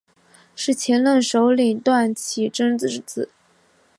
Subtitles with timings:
[0.55, 3.29] 是前任首领段乞珍之子。